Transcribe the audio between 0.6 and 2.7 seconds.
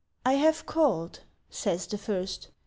called," says the first.